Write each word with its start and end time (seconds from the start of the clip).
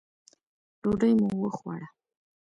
ډوډۍ 0.81 1.11
مو 1.19 1.27
وخوړه. 1.41 1.87